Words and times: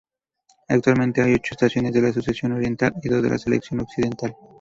Actualmente 0.67 1.21
hay 1.21 1.35
ocho 1.35 1.53
estaciones 1.53 1.93
de 1.93 2.01
la 2.01 2.11
sección 2.11 2.53
oriental 2.53 2.91
y 3.03 3.07
dos 3.09 3.23
en 3.23 3.29
la 3.29 3.37
sección 3.37 3.81
occidental. 3.81 4.35